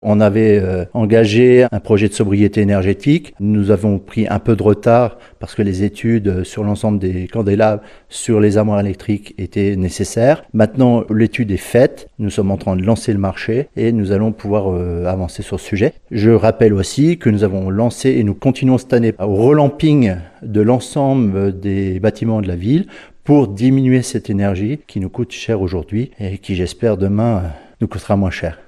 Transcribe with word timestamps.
On 0.00 0.20
avait 0.20 0.60
euh, 0.62 0.84
engagé 0.94 1.66
un 1.72 1.80
projet 1.80 2.08
de 2.08 2.14
sobriété 2.14 2.60
énergétique. 2.60 3.34
Nous 3.40 3.70
avons 3.70 3.98
pris 3.98 4.26
un 4.28 4.38
peu 4.38 4.54
de 4.54 4.62
retard 4.62 5.18
parce 5.40 5.54
que 5.54 5.62
les 5.62 5.82
études 5.82 6.28
euh, 6.28 6.44
sur 6.44 6.62
l'ensemble 6.62 6.98
des 6.98 7.26
candélabres 7.26 7.82
sur 8.08 8.40
les 8.40 8.56
armoires 8.58 8.80
électriques 8.80 9.34
étaient 9.38 9.76
nécessaires. 9.76 10.44
Maintenant, 10.52 11.04
l'étude 11.10 11.50
est 11.50 11.56
faite. 11.56 12.08
Nous 12.18 12.30
sommes 12.30 12.50
en 12.50 12.56
train 12.56 12.76
de 12.76 12.82
lancer 12.82 13.12
le 13.12 13.18
marché 13.18 13.68
et 13.76 13.92
nous 13.92 14.12
allons 14.12 14.32
pouvoir 14.32 14.72
euh, 14.72 15.04
avancer 15.06 15.42
sur 15.42 15.58
ce 15.58 15.66
sujet. 15.66 15.94
Je 16.10 16.30
rappelle 16.30 16.74
aussi 16.74 17.18
que 17.18 17.28
nous 17.28 17.44
avons 17.44 17.70
lancé 17.70 18.10
et 18.10 18.24
nous 18.24 18.34
continuons 18.34 18.78
cette 18.78 18.92
année 18.92 19.14
au 19.18 19.34
relamping 19.34 20.14
de 20.42 20.60
l'ensemble 20.60 21.36
euh, 21.36 21.52
des 21.52 22.00
bâtiments 22.00 22.40
de 22.40 22.48
la 22.48 22.56
ville 22.56 22.86
pour 23.24 23.48
diminuer 23.48 24.02
cette 24.02 24.30
énergie 24.30 24.78
qui 24.86 25.00
nous 25.00 25.10
coûte 25.10 25.32
cher 25.32 25.60
aujourd'hui 25.60 26.12
et 26.20 26.38
qui, 26.38 26.54
j'espère, 26.54 26.96
demain 26.96 27.38
euh, 27.38 27.48
nous 27.80 27.88
coûtera 27.88 28.16
moins 28.16 28.30
cher. 28.30 28.58